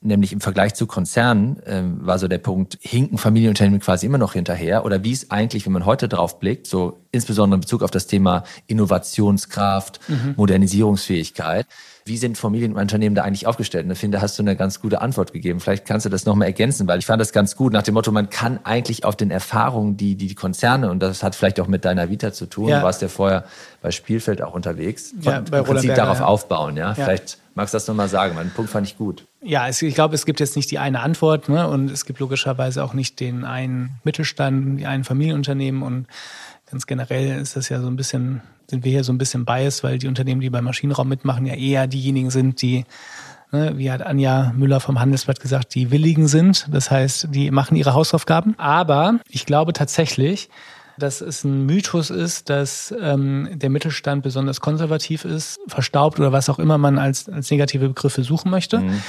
[0.00, 4.34] nämlich im Vergleich zu Konzernen äh, war so der Punkt, hinken Familienunternehmen quasi immer noch
[4.34, 7.90] hinterher oder wie es eigentlich, wenn man heute drauf blickt, so insbesondere in Bezug auf
[7.90, 10.34] das Thema Innovationskraft, mhm.
[10.36, 11.66] Modernisierungsfähigkeit,
[12.08, 13.84] wie sind Familienunternehmen da eigentlich aufgestellt?
[13.84, 15.60] Und ich finde, hast du eine ganz gute Antwort gegeben.
[15.60, 18.10] Vielleicht kannst du das nochmal ergänzen, weil ich fand das ganz gut nach dem Motto,
[18.10, 21.84] man kann eigentlich auf den Erfahrungen, die die Konzerne, und das hat vielleicht auch mit
[21.84, 22.78] deiner Vita zu tun, ja.
[22.78, 23.44] du warst ja vorher
[23.80, 26.24] bei Spielfeld auch unterwegs, ja, bei im Prinzip darauf ja.
[26.24, 26.76] aufbauen.
[26.76, 26.88] Ja?
[26.88, 26.94] ja.
[26.94, 29.26] Vielleicht magst du das nochmal sagen, weil den Punkt fand ich gut.
[29.42, 31.68] Ja, es, ich glaube, es gibt jetzt nicht die eine Antwort ne?
[31.68, 36.06] und es gibt logischerweise auch nicht den einen Mittelstand, die einen Familienunternehmen und
[36.70, 39.82] ganz generell ist das ja so ein bisschen sind wir hier so ein bisschen biased,
[39.82, 42.84] weil die Unternehmen, die beim Maschinenraum mitmachen, ja eher diejenigen sind, die,
[43.50, 46.66] ne, wie hat Anja Müller vom Handelsblatt gesagt, die Willigen sind.
[46.70, 48.54] Das heißt, die machen ihre Hausaufgaben.
[48.58, 50.50] Aber ich glaube tatsächlich,
[50.98, 56.50] dass es ein Mythos ist, dass ähm, der Mittelstand besonders konservativ ist, verstaubt oder was
[56.50, 58.80] auch immer man als, als negative Begriffe suchen möchte.
[58.80, 59.02] Mhm.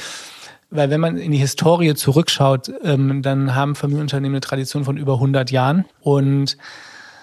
[0.70, 5.16] Weil wenn man in die Historie zurückschaut, ähm, dann haben Familienunternehmen eine Tradition von über
[5.16, 6.58] 100 Jahren und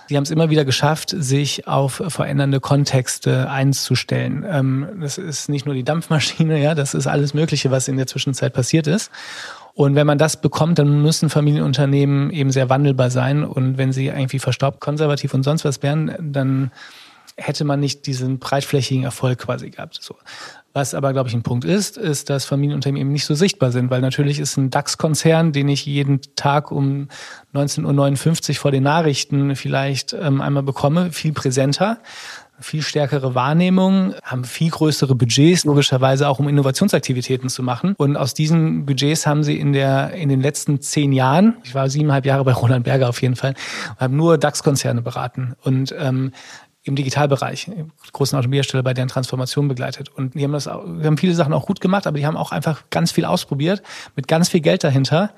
[0.09, 4.45] Sie haben es immer wieder geschafft, sich auf verändernde Kontexte einzustellen.
[4.49, 8.07] Ähm, das ist nicht nur die Dampfmaschine, ja, das ist alles Mögliche, was in der
[8.07, 9.11] Zwischenzeit passiert ist.
[9.75, 13.45] Und wenn man das bekommt, dann müssen Familienunternehmen eben sehr wandelbar sein.
[13.45, 16.71] Und wenn sie irgendwie verstaubt, konservativ und sonst was wären, dann
[17.37, 19.99] hätte man nicht diesen breitflächigen Erfolg quasi gehabt.
[20.01, 20.17] So.
[20.73, 23.91] Was aber, glaube ich, ein Punkt ist, ist, dass Familienunternehmen eben nicht so sichtbar sind,
[23.91, 27.09] weil natürlich ist ein DAX-Konzern, den ich jeden Tag um
[27.55, 31.99] 19.59 Uhr vor den Nachrichten vielleicht ähm, einmal bekomme, viel präsenter
[32.59, 37.95] viel stärkere Wahrnehmung, haben viel größere Budgets, logischerweise auch um Innovationsaktivitäten zu machen.
[37.99, 41.91] Und aus diesen Budgets haben sie in der, in den letzten zehn Jahren, ich war
[41.91, 43.55] siebeneinhalb Jahre bei Roland Berger auf jeden Fall,
[43.99, 45.55] haben nur DAX-Konzerne beraten.
[45.63, 46.33] Und ähm,
[46.87, 47.71] im Digitalbereich,
[48.13, 50.09] großen Automobilhersteller bei deren Transformation begleitet.
[50.09, 50.71] Und die haben das, die
[51.07, 53.83] haben viele Sachen auch gut gemacht, aber die haben auch einfach ganz viel ausprobiert,
[54.15, 55.33] mit ganz viel Geld dahinter.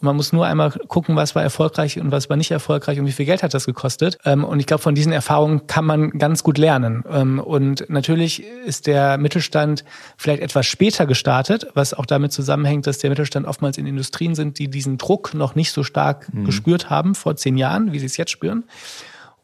[0.00, 3.06] Und man muss nur einmal gucken, was war erfolgreich und was war nicht erfolgreich und
[3.06, 4.18] wie viel Geld hat das gekostet.
[4.24, 7.02] Ähm, und ich glaube, von diesen Erfahrungen kann man ganz gut lernen.
[7.10, 9.84] Ähm, und natürlich ist der Mittelstand
[10.16, 14.58] vielleicht etwas später gestartet, was auch damit zusammenhängt, dass der Mittelstand oftmals in Industrien sind,
[14.58, 16.44] die diesen Druck noch nicht so stark mhm.
[16.44, 18.64] gespürt haben vor zehn Jahren, wie sie es jetzt spüren.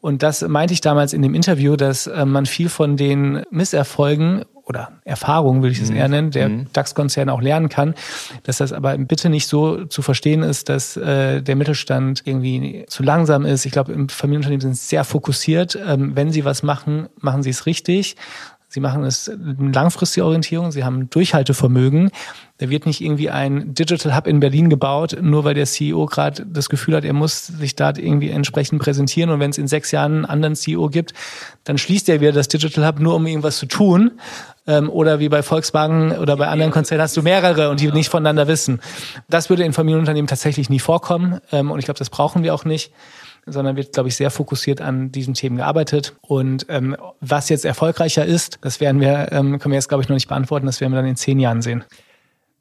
[0.01, 4.45] Und das meinte ich damals in dem Interview, dass äh, man viel von den Misserfolgen
[4.67, 5.95] oder Erfahrungen, will ich es mhm.
[5.95, 6.67] eher nennen, der mhm.
[6.73, 7.95] DAX-Konzerne auch lernen kann,
[8.43, 13.01] dass das aber bitte nicht so zu verstehen ist, dass äh, der Mittelstand irgendwie zu
[13.01, 13.65] langsam ist.
[13.65, 15.79] Ich glaube, im Familienunternehmen sind sie sehr fokussiert.
[15.87, 18.17] Ähm, wenn sie was machen, machen sie es richtig.
[18.69, 22.11] Sie machen es langfristige Orientierung, sie haben Durchhaltevermögen.
[22.57, 26.45] Da wird nicht irgendwie ein Digital Hub in Berlin gebaut, nur weil der CEO gerade
[26.45, 29.29] das Gefühl hat, er muss sich da irgendwie entsprechend präsentieren.
[29.29, 31.13] Und wenn es in sechs Jahren einen anderen CEO gibt,
[31.63, 34.19] dann schließt er wieder das Digital Hub nur, um irgendwas zu tun.
[34.65, 38.09] Ähm, oder wie bei Volkswagen oder bei anderen Konzernen hast du mehrere und die nicht
[38.09, 38.81] voneinander wissen.
[39.29, 41.39] Das würde in Familienunternehmen tatsächlich nie vorkommen.
[41.53, 42.91] Ähm, und ich glaube, das brauchen wir auch nicht.
[43.47, 46.15] Sondern wird, glaube ich, sehr fokussiert an diesen Themen gearbeitet.
[46.21, 50.09] Und ähm, was jetzt erfolgreicher ist, das werden wir, ähm, können wir jetzt, glaube ich,
[50.09, 50.65] noch nicht beantworten.
[50.65, 51.83] Das werden wir dann in zehn Jahren sehen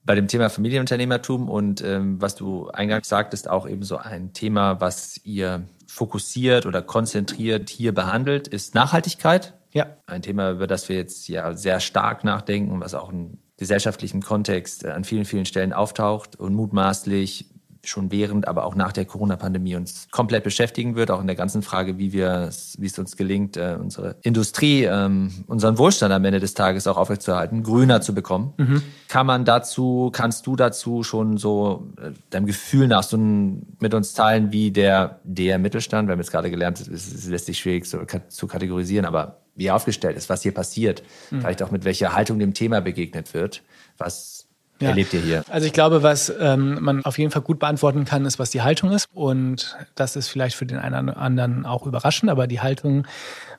[0.07, 4.81] bei dem Thema Familienunternehmertum und ähm, was du eingangs sagtest, auch eben so ein Thema,
[4.81, 9.55] was ihr fokussiert oder konzentriert hier behandelt, ist Nachhaltigkeit.
[9.73, 9.87] Ja.
[10.07, 14.87] Ein Thema, über das wir jetzt ja sehr stark nachdenken, was auch im gesellschaftlichen Kontext
[14.87, 17.51] an vielen, vielen Stellen auftaucht und mutmaßlich
[17.89, 21.63] schon während, aber auch nach der Corona-Pandemie uns komplett beschäftigen wird, auch in der ganzen
[21.63, 26.41] Frage, wie wir, wie es uns gelingt, äh, unsere Industrie, ähm, unseren Wohlstand am Ende
[26.41, 28.55] des Tages auch aufrechtzuerhalten, grüner zu bekommen.
[28.57, 28.83] Mhm.
[29.09, 33.95] Kann man dazu, kannst du dazu schon so äh, deinem Gefühl nach so ein, mit
[33.95, 37.59] uns teilen, wie der, der Mittelstand, wir haben jetzt gerade gelernt, es, es lässt sich
[37.59, 41.41] schwierig zu, zu kategorisieren, aber wie er aufgestellt ist, was hier passiert, mhm.
[41.41, 43.63] vielleicht auch mit welcher Haltung dem Thema begegnet wird,
[43.99, 44.46] was
[44.81, 44.89] ja.
[44.89, 45.45] erlebt ihr hier?
[45.51, 48.63] Also ich glaube, was ähm, man auf jeden Fall gut beantworten kann, ist, was die
[48.63, 49.09] Haltung ist.
[49.15, 53.07] Und das ist vielleicht für den einen oder anderen auch überraschend, aber die Haltung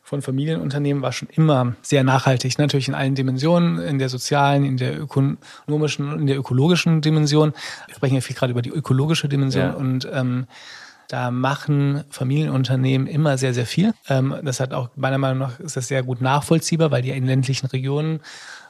[0.03, 2.57] von Familienunternehmen war schon immer sehr nachhaltig.
[2.57, 7.53] Natürlich in allen Dimensionen, in der sozialen, in der ökonomischen, in der ökologischen Dimension.
[7.87, 9.73] Wir sprechen ja viel gerade über die ökologische Dimension ja.
[9.73, 10.47] und ähm,
[11.09, 13.93] da machen Familienunternehmen immer sehr, sehr viel.
[14.09, 17.25] Ähm, das hat auch meiner Meinung nach ist das sehr gut nachvollziehbar, weil die in
[17.25, 18.21] ländlichen Regionen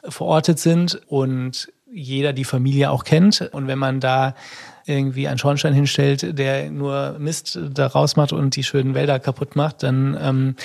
[0.08, 3.42] verortet sind und jeder die Familie auch kennt.
[3.52, 4.36] Und wenn man da
[4.86, 9.84] irgendwie einen Schornstein hinstellt, der nur Mist daraus macht und die schönen Wälder kaputt macht,
[9.84, 10.56] dann ähm,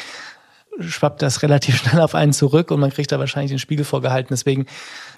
[0.80, 4.28] schwappt das relativ schnell auf einen zurück und man kriegt da wahrscheinlich den Spiegel vorgehalten.
[4.30, 4.66] Deswegen,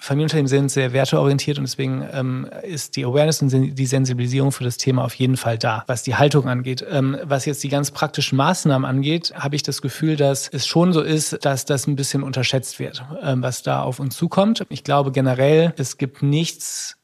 [0.01, 4.77] Familienunternehmen sind sehr werteorientiert und deswegen ähm, ist die Awareness und die Sensibilisierung für das
[4.77, 6.85] Thema auf jeden Fall da, was die Haltung angeht.
[6.89, 10.93] Ähm, was jetzt die ganz praktischen Maßnahmen angeht, habe ich das Gefühl, dass es schon
[10.93, 14.65] so ist, dass das ein bisschen unterschätzt wird, ähm, was da auf uns zukommt.
[14.69, 16.97] Ich glaube generell, es gibt nichts,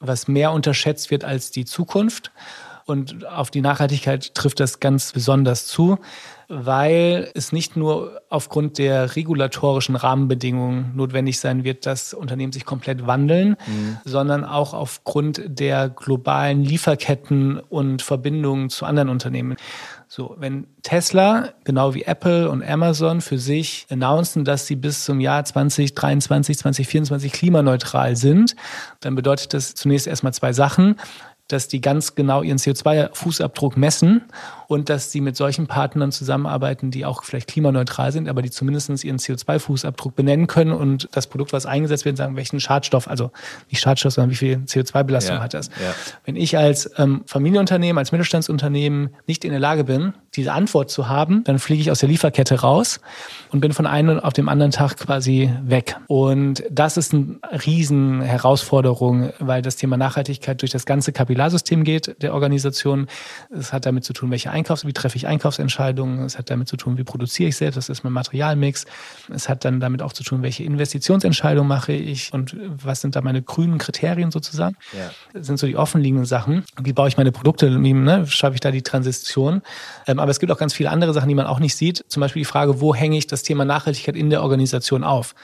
[0.00, 2.32] was mehr unterschätzt wird als die Zukunft.
[2.84, 5.98] Und auf die Nachhaltigkeit trifft das ganz besonders zu
[6.54, 13.06] weil es nicht nur aufgrund der regulatorischen Rahmenbedingungen notwendig sein wird, dass Unternehmen sich komplett
[13.06, 13.96] wandeln, mhm.
[14.04, 19.56] sondern auch aufgrund der globalen Lieferketten und Verbindungen zu anderen Unternehmen.
[20.08, 25.20] So, wenn Tesla, genau wie Apple und Amazon für sich announcen, dass sie bis zum
[25.20, 28.54] Jahr 2023, 2024 klimaneutral sind,
[29.00, 30.96] dann bedeutet das zunächst erstmal zwei Sachen
[31.48, 34.22] dass die ganz genau ihren CO2-Fußabdruck messen
[34.68, 39.04] und dass sie mit solchen Partnern zusammenarbeiten, die auch vielleicht klimaneutral sind, aber die zumindest
[39.04, 43.30] ihren CO2-Fußabdruck benennen können und das Produkt, was eingesetzt wird, sagen, welchen Schadstoff, also
[43.70, 45.68] nicht Schadstoff, sondern wie viel CO2-Belastung ja, hat das.
[45.68, 45.94] Ja.
[46.24, 51.08] Wenn ich als ähm, Familienunternehmen, als Mittelstandsunternehmen nicht in der Lage bin, diese Antwort zu
[51.08, 53.00] haben, dann fliege ich aus der Lieferkette raus
[53.50, 55.96] und bin von einem auf dem anderen Tag quasi weg.
[56.06, 62.22] Und das ist eine riesen Herausforderung, weil das Thema Nachhaltigkeit durch das ganze Kapillarsystem geht
[62.22, 63.08] der Organisation.
[63.50, 66.24] Es hat damit zu tun, welche Einkaufs-, wie treffe ich Einkaufsentscheidungen.
[66.24, 67.76] Es hat damit zu tun, wie produziere ich selbst.
[67.76, 68.86] Das ist mein Materialmix.
[69.32, 73.20] Es hat dann damit auch zu tun, welche Investitionsentscheidungen mache ich und was sind da
[73.20, 74.76] meine grünen Kriterien sozusagen.
[74.92, 75.10] Ja.
[75.34, 76.64] Das sind so die offenliegenden Sachen.
[76.82, 77.82] Wie baue ich meine Produkte?
[77.82, 79.62] Wie ne, schaffe ich da die Transition?
[80.06, 82.04] Ähm, aber es gibt auch ganz viele andere Sachen, die man auch nicht sieht.
[82.06, 85.34] Zum Beispiel die Frage, wo hänge ich das Thema Nachhaltigkeit in der Organisation auf?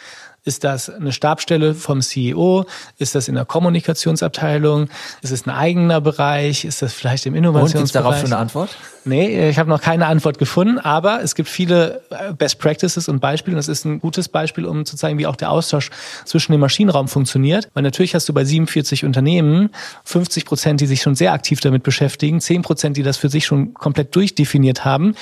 [0.45, 2.65] Ist das eine Stabstelle vom CEO?
[2.97, 4.89] Ist das in der Kommunikationsabteilung?
[5.21, 6.65] Ist es ein eigener Bereich?
[6.65, 7.81] Ist das vielleicht im Innovationsbereich?
[7.81, 8.71] Und gibt darauf schon eine Antwort?
[9.05, 13.21] Nee, ich habe noch keine Antwort gefunden, aber es gibt viele äh, Best Practices und
[13.21, 13.57] Beispiele.
[13.57, 15.91] Und das ist ein gutes Beispiel, um zu zeigen, wie auch der Austausch
[16.25, 17.69] zwischen dem Maschinenraum funktioniert.
[17.75, 19.71] Weil natürlich hast du bei 47 Unternehmen
[20.05, 23.47] 50 Prozent, die sich schon sehr aktiv damit beschäftigen, 10 Prozent, die das für sich
[23.47, 25.15] schon komplett durchdefiniert haben.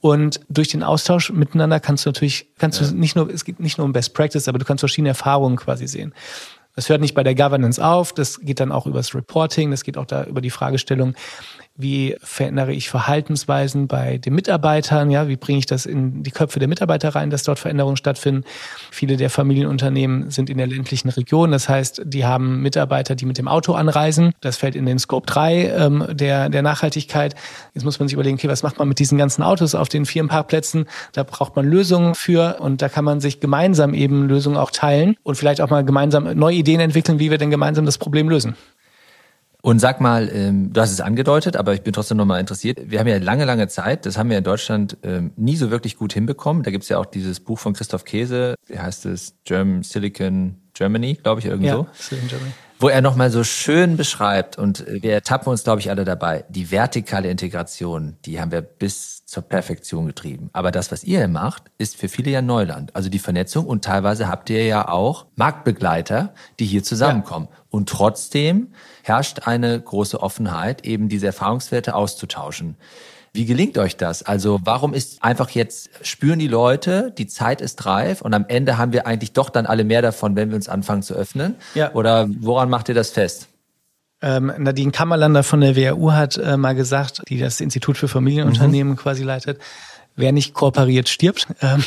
[0.00, 2.88] Und durch den Austausch miteinander kannst du natürlich, kannst ja.
[2.88, 5.86] du nicht nur, es geht nicht nur um Best Practice, aber kannst verschiedene Erfahrungen quasi
[5.86, 6.14] sehen.
[6.76, 9.96] Das hört nicht bei der Governance auf, das geht dann auch übers Reporting, das geht
[9.96, 11.14] auch da über die Fragestellung,
[11.76, 16.60] wie verändere ich Verhaltensweisen bei den Mitarbeitern, ja, wie bringe ich das in die Köpfe
[16.60, 18.44] der Mitarbeiter rein, dass dort Veränderungen stattfinden.
[18.92, 23.38] Viele der Familienunternehmen sind in der ländlichen Region, das heißt, die haben Mitarbeiter, die mit
[23.38, 24.32] dem Auto anreisen.
[24.40, 27.34] Das fällt in den Scope 3 ähm, der, der Nachhaltigkeit.
[27.74, 30.06] Jetzt muss man sich überlegen, okay, was macht man mit diesen ganzen Autos auf den
[30.06, 30.86] vielen Parkplätzen?
[31.12, 35.16] Da braucht man Lösungen für und da kann man sich gemeinsam eben Lösungen auch teilen
[35.24, 38.56] und vielleicht auch mal gemeinsam neue Ideen entwickeln, wie wir denn gemeinsam das Problem lösen.
[39.60, 42.90] Und sag mal, ähm, du hast es angedeutet, aber ich bin trotzdem nochmal interessiert.
[42.90, 45.96] Wir haben ja lange, lange Zeit, das haben wir in Deutschland ähm, nie so wirklich
[45.96, 46.62] gut hinbekommen.
[46.62, 49.34] Da gibt's ja auch dieses Buch von Christoph Käse, wie heißt es?
[49.44, 51.66] German Silicon Germany, glaube ich, irgendwo.
[51.66, 52.52] Ja, Silicon Germany.
[52.84, 56.70] Wo er nochmal so schön beschreibt, und wir ertappen uns, glaube ich, alle dabei, die
[56.70, 60.50] vertikale Integration, die haben wir bis zur Perfektion getrieben.
[60.52, 62.94] Aber das, was ihr macht, ist für viele ja Neuland.
[62.94, 67.48] Also die Vernetzung und teilweise habt ihr ja auch Marktbegleiter, die hier zusammenkommen.
[67.50, 67.58] Ja.
[67.70, 72.76] Und trotzdem herrscht eine große Offenheit, eben diese Erfahrungswerte auszutauschen.
[73.34, 74.22] Wie gelingt euch das?
[74.22, 78.78] Also warum ist einfach jetzt, spüren die Leute, die Zeit ist reif und am Ende
[78.78, 81.56] haben wir eigentlich doch dann alle mehr davon, wenn wir uns anfangen zu öffnen?
[81.74, 81.92] Ja.
[81.94, 83.48] Oder woran macht ihr das fest?
[84.22, 88.92] Ähm, Nadine Kammerlander von der WHU hat äh, mal gesagt, die das Institut für Familienunternehmen
[88.92, 88.96] mhm.
[88.96, 89.58] quasi leitet,
[90.16, 91.46] wer nicht kooperiert, stirbt.
[91.62, 91.84] Ähm,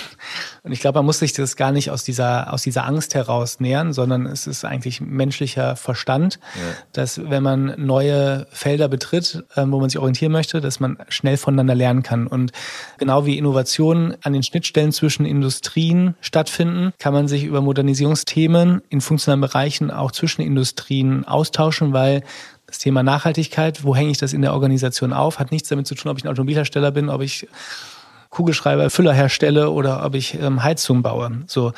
[0.63, 3.59] und ich glaube, man muss sich das gar nicht aus dieser, aus dieser Angst heraus
[3.59, 6.61] nähern, sondern es ist eigentlich menschlicher Verstand, ja.
[6.93, 11.37] dass wenn man neue Felder betritt, ähm, wo man sich orientieren möchte, dass man schnell
[11.37, 12.27] voneinander lernen kann.
[12.27, 12.53] Und
[12.97, 19.01] genau wie Innovationen an den Schnittstellen zwischen Industrien stattfinden, kann man sich über Modernisierungsthemen in
[19.01, 22.23] funktionalen Bereichen auch zwischen Industrien austauschen, weil
[22.65, 25.95] das Thema Nachhaltigkeit, wo hänge ich das in der Organisation auf, hat nichts damit zu
[25.95, 27.47] tun, ob ich ein Automobilhersteller bin, ob ich
[28.37, 31.43] Kugelschreiber, Füller herstelle oder ob ich ähm, Heizungen baue.
[31.47, 31.73] So.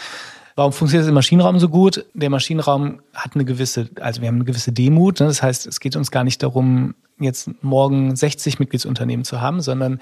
[0.57, 2.05] Warum funktioniert das im Maschinenraum so gut?
[2.13, 5.21] Der Maschinenraum hat eine gewisse, also wir haben eine gewisse Demut.
[5.21, 5.27] Ne?
[5.27, 10.01] Das heißt, es geht uns gar nicht darum, jetzt morgen 60 Mitgliedsunternehmen zu haben, sondern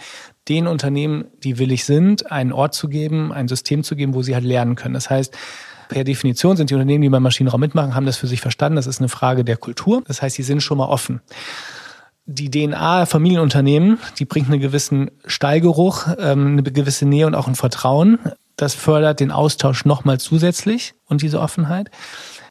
[0.50, 4.34] den Unternehmen, die willig sind, einen Ort zu geben, ein System zu geben, wo sie
[4.34, 4.96] halt lernen können.
[4.96, 5.38] Das heißt,
[5.90, 8.78] per Definition sind die Unternehmen, die beim Maschinenraum mitmachen, haben das für sich verstanden.
[8.78, 10.02] Das ist eine Frage der Kultur.
[10.08, 11.22] Das heißt, sie sind schon mal offen
[12.28, 17.56] die DNA Familienunternehmen, die bringt einen gewissen Stallgeruch, ähm, eine gewisse Nähe und auch ein
[17.56, 18.20] Vertrauen.
[18.58, 21.90] Das fördert den Austausch nochmal zusätzlich und diese Offenheit.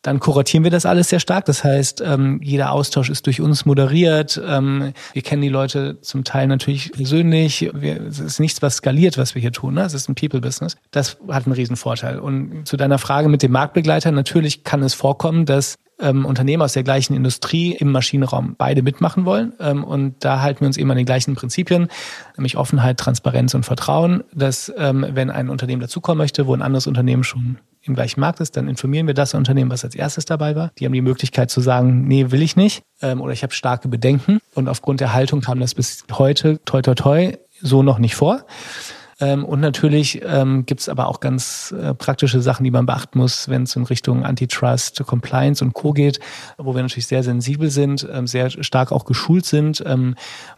[0.02, 1.46] Dann kuratieren wir das alles sehr stark.
[1.46, 4.40] Das heißt, ähm, jeder Austausch ist durch uns moderiert.
[4.46, 7.62] Ähm, wir kennen die Leute zum Teil natürlich persönlich.
[7.62, 9.74] Es ist nichts, was skaliert, was wir hier tun.
[9.74, 9.82] Ne?
[9.82, 10.76] Es ist ein People-Business.
[10.92, 12.20] Das hat einen riesen Vorteil.
[12.20, 16.74] Und zu deiner Frage mit dem Marktbegleiter, natürlich kann es vorkommen, dass ähm, Unternehmen aus
[16.74, 19.52] der gleichen Industrie im Maschinenraum beide mitmachen wollen.
[19.60, 21.88] Ähm, und da halten wir uns eben an den gleichen Prinzipien,
[22.36, 26.86] nämlich Offenheit, Transparenz und Vertrauen, dass ähm, wenn ein Unternehmen dazukommen möchte, wo ein anderes
[26.86, 30.56] Unternehmen schon im gleichen Markt ist, dann informieren wir das Unternehmen, was als erstes dabei
[30.56, 30.72] war.
[30.78, 33.88] Die haben die Möglichkeit zu sagen, nee, will ich nicht ähm, oder ich habe starke
[33.88, 34.40] Bedenken.
[34.54, 38.44] Und aufgrund der Haltung kam das bis heute, toi toi toi, so noch nicht vor.
[39.18, 43.18] Ähm, und natürlich ähm, gibt es aber auch ganz äh, praktische Sachen, die man beachten
[43.18, 45.92] muss, wenn es in Richtung Antitrust, Compliance und Co.
[45.92, 46.20] geht,
[46.58, 50.16] wo wir natürlich sehr sensibel sind, ähm, sehr stark auch geschult sind, ähm,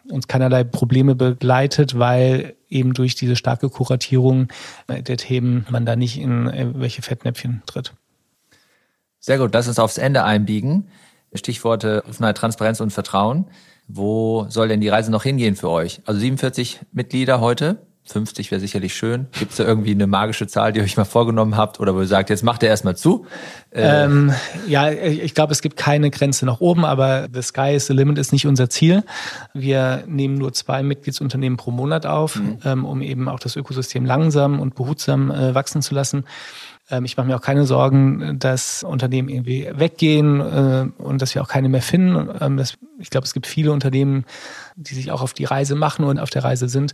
[0.09, 4.49] uns keinerlei Probleme begleitet, weil eben durch diese starke Kuratierung
[4.87, 7.93] äh, der Themen man da nicht in äh, welche Fettnäpfchen tritt.
[9.21, 10.89] Sehr gut, lass uns aufs Ende einbiegen.
[11.33, 13.45] Stichworte Offenheit, Transparenz und Vertrauen.
[13.87, 16.01] Wo soll denn die Reise noch hingehen für euch?
[16.05, 17.88] Also 47 Mitglieder heute.
[18.11, 19.27] 50 wäre sicherlich schön.
[19.37, 22.01] Gibt es da irgendwie eine magische Zahl, die ihr euch mal vorgenommen habt oder wo
[22.01, 23.25] ihr sagt, jetzt macht ihr erstmal zu?
[23.71, 24.33] Äh, ähm,
[24.67, 28.17] ja, ich glaube, es gibt keine Grenze nach oben, aber the sky is the limit
[28.17, 29.03] ist nicht unser Ziel.
[29.53, 32.57] Wir nehmen nur zwei Mitgliedsunternehmen pro Monat auf, mhm.
[32.65, 36.25] ähm, um eben auch das Ökosystem langsam und behutsam äh, wachsen zu lassen.
[36.89, 41.41] Ähm, ich mache mir auch keine Sorgen, dass Unternehmen irgendwie weggehen äh, und dass wir
[41.41, 42.29] auch keine mehr finden.
[42.41, 44.25] Ähm, das, ich glaube, es gibt viele Unternehmen,
[44.75, 46.93] die sich auch auf die Reise machen und auf der Reise sind.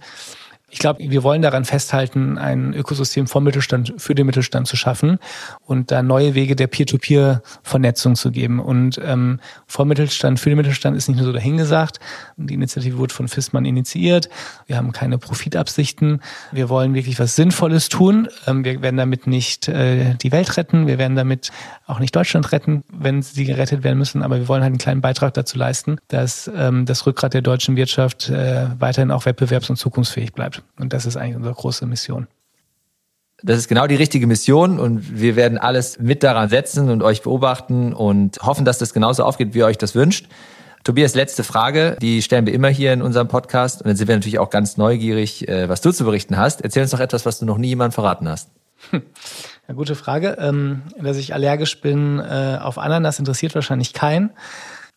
[0.76, 5.20] Ich glaube, wir wollen daran festhalten, ein Ökosystem vom Mittelstand für den Mittelstand zu schaffen
[5.62, 8.60] und da neue Wege der Peer-to-Peer-Vernetzung zu geben.
[8.60, 12.02] Und ähm, vom Mittelstand für den Mittelstand ist nicht nur so dahingesagt.
[12.36, 14.28] Die Initiative wurde von FISMAN initiiert.
[14.68, 16.20] Wir haben keine Profitabsichten.
[16.52, 18.28] Wir wollen wirklich was Sinnvolles tun.
[18.46, 20.88] Ähm, wir werden damit nicht äh, die Welt retten.
[20.88, 21.54] Wir werden damit
[21.88, 24.22] auch nicht Deutschland retten, wenn sie gerettet werden müssen.
[24.24, 27.78] Aber wir wollen halt einen kleinen Beitrag dazu leisten, dass ähm, das Rückgrat der deutschen
[27.78, 30.65] Wirtschaft äh, weiterhin auch wettbewerbs- und zukunftsfähig bleibt.
[30.80, 32.28] Und das ist eigentlich unsere große Mission.
[33.44, 37.22] Das ist genau die richtige Mission und wir werden alles mit daran setzen und euch
[37.22, 40.28] beobachten und hoffen, dass das genauso aufgeht, wie ihr euch das wünscht.
[40.86, 44.16] Tobias, letzte Frage, die stellen wir immer hier in unserem Podcast und dann sind wir
[44.16, 46.62] natürlich auch ganz neugierig, äh, was du zu berichten hast.
[46.62, 48.50] Erzähl uns doch etwas, was du noch nie jemandem verraten hast.
[49.68, 50.38] Ja, gute Frage.
[50.40, 54.30] Ähm, dass ich allergisch bin äh, auf Ananas interessiert wahrscheinlich keinen.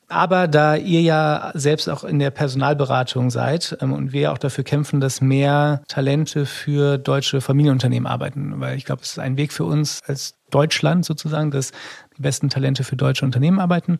[0.09, 4.64] Aber da ihr ja selbst auch in der Personalberatung seid ähm, und wir auch dafür
[4.64, 9.53] kämpfen, dass mehr Talente für deutsche Familienunternehmen arbeiten, weil ich glaube, es ist ein Weg
[9.53, 11.73] für uns als Deutschland sozusagen, dass
[12.16, 13.99] die besten Talente für deutsche Unternehmen arbeiten.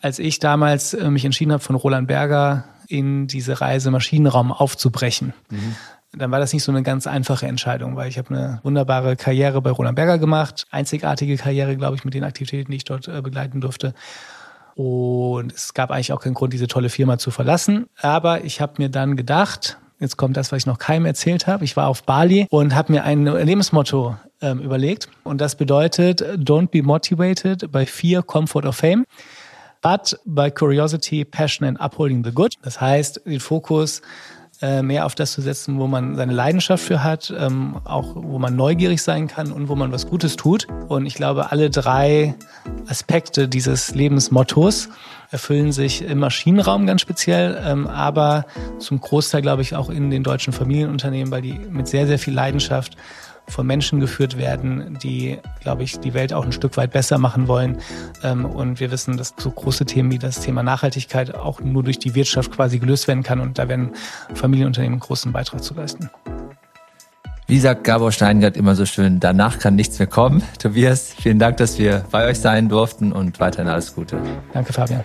[0.00, 5.34] Als ich damals äh, mich entschieden habe, von Roland Berger in diese Reise Maschinenraum aufzubrechen,
[5.50, 5.76] mhm
[6.14, 9.62] dann war das nicht so eine ganz einfache Entscheidung, weil ich habe eine wunderbare Karriere
[9.62, 13.22] bei Roland Berger gemacht, einzigartige Karriere, glaube ich, mit den Aktivitäten, die ich dort äh,
[13.22, 13.94] begleiten durfte.
[14.74, 17.86] Und es gab eigentlich auch keinen Grund, diese tolle Firma zu verlassen.
[18.00, 21.64] Aber ich habe mir dann gedacht, jetzt kommt das, was ich noch keinem erzählt habe.
[21.64, 25.08] Ich war auf Bali und habe mir ein Lebensmotto ähm, überlegt.
[25.24, 29.04] Und das bedeutet, don't be motivated by fear, comfort or fame,
[29.80, 32.54] but by curiosity, passion and upholding the good.
[32.62, 34.02] Das heißt, den Fokus
[34.62, 38.54] mehr auf das zu setzen, wo man seine Leidenschaft für hat, ähm, auch wo man
[38.56, 40.66] neugierig sein kann und wo man was Gutes tut.
[40.88, 42.34] Und ich glaube, alle drei
[42.86, 44.88] Aspekte dieses Lebensmottos
[45.30, 48.44] erfüllen sich im Maschinenraum ganz speziell, ähm, aber
[48.78, 52.34] zum Großteil, glaube ich, auch in den deutschen Familienunternehmen, weil die mit sehr, sehr viel
[52.34, 52.96] Leidenschaft
[53.48, 57.48] von Menschen geführt werden, die, glaube ich, die Welt auch ein Stück weit besser machen
[57.48, 57.78] wollen.
[58.22, 61.98] Ähm, und wir wissen, dass so große Themen wie das Thema Nachhaltigkeit auch nur durch
[61.98, 63.40] die Wirtschaft quasi gelöst werden kann.
[63.40, 63.92] Und da werden
[64.34, 66.10] Familienunternehmen einen großen Beitrag zu leisten.
[67.46, 70.42] Wie sagt Gabor Steingart immer so schön, danach kann nichts mehr kommen.
[70.58, 74.16] Tobias, vielen Dank, dass wir bei euch sein durften und weiterhin alles Gute.
[74.52, 75.04] Danke, Fabian.